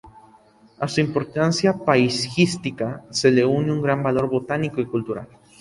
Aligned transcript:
A 0.79 0.87
su 0.87 0.99
importancia 0.99 1.73
paisajística 1.77 3.05
se 3.11 3.29
le 3.29 3.45
une 3.45 3.71
un 3.71 3.83
gran 3.83 4.01
valor 4.01 4.27
botánico 4.31 4.81
y 4.81 4.87
cultural. 4.87 5.27